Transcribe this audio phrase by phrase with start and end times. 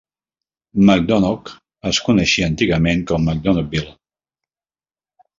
[0.85, 1.51] McDonogh
[1.89, 3.93] es coneixia antigament com McDonoghville.